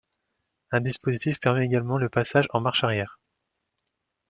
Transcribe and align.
Un 0.71 0.81
dispositif 0.81 1.39
permet 1.39 1.63
également 1.67 1.99
le 1.99 2.09
passage 2.09 2.47
en 2.53 2.59
marche 2.59 2.83
arrière. 2.83 3.19